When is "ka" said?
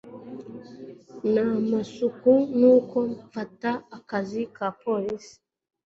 4.55-4.67